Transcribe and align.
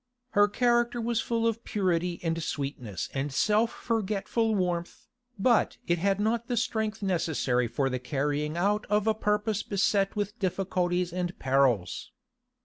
Her 0.31 0.47
character 0.47 0.99
was 0.99 1.21
full 1.21 1.45
of 1.45 1.63
purity 1.63 2.19
and 2.23 2.41
sweetness 2.41 3.07
and 3.13 3.31
self 3.31 3.71
forgetful 3.71 4.55
warmth, 4.55 5.05
but 5.37 5.77
it 5.85 5.99
had 5.99 6.19
not 6.19 6.47
the 6.47 6.57
strength 6.57 7.03
necessary 7.03 7.67
for 7.67 7.87
the 7.87 7.99
carrying 7.99 8.57
out 8.57 8.87
of 8.89 9.05
a 9.05 9.13
purpose 9.13 9.61
beset 9.61 10.15
with 10.15 10.39
difficulties 10.39 11.13
and 11.13 11.37
perils. 11.37 12.11